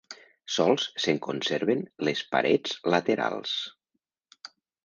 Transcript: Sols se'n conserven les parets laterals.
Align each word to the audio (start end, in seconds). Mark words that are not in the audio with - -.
Sols 0.53 0.85
se'n 1.03 1.19
conserven 1.25 1.85
les 2.09 2.25
parets 2.33 2.75
laterals. 2.95 3.55